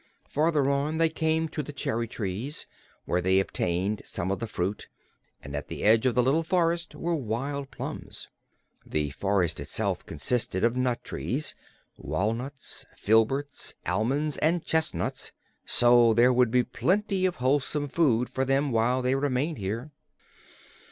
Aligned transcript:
Farther 0.27 0.67
on 0.67 0.97
they 0.97 1.09
came 1.09 1.47
to 1.49 1.61
the 1.61 1.71
cherry 1.71 2.07
trees, 2.07 2.65
where 3.05 3.21
they 3.21 3.39
obtained 3.39 4.01
some 4.03 4.31
of 4.31 4.39
the 4.39 4.47
fruit, 4.47 4.87
and 5.43 5.55
at 5.55 5.67
the 5.67 5.83
edge 5.83 6.07
of 6.07 6.15
the 6.15 6.23
little 6.23 6.41
forest 6.41 6.95
were 6.95 7.13
wild 7.13 7.69
plums. 7.69 8.27
The 8.83 9.11
forest 9.11 9.59
itself 9.59 10.03
consisted 10.07 10.63
entirely 10.63 10.79
of 10.79 10.83
nut 10.83 11.03
trees 11.03 11.55
walnuts, 11.97 12.83
filberts, 12.97 13.75
almonds 13.85 14.39
and 14.39 14.65
chestnuts 14.65 15.33
so 15.67 16.15
there 16.15 16.33
would 16.33 16.49
be 16.49 16.63
plenty 16.63 17.27
of 17.27 17.35
wholesome 17.35 17.87
food 17.87 18.27
for 18.27 18.43
them 18.43 18.71
while 18.71 19.03
they 19.03 19.13
remained 19.13 19.59
there. 19.63 19.91